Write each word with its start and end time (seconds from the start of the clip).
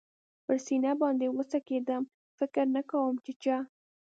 پر 0.45 0.57
سینه 0.65 0.91
باندې 1.01 1.27
و 1.29 1.39
څکېدم، 1.51 2.03
فکر 2.37 2.65
نه 2.75 2.81
کوم 2.89 3.13
چې 3.25 3.31
چا. 3.43 3.57